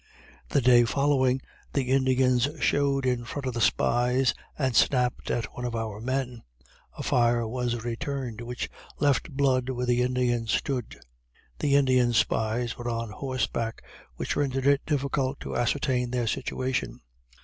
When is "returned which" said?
7.85-8.67